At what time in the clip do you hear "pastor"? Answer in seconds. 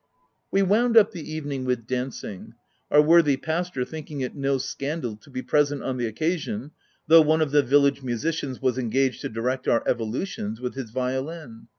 3.37-3.85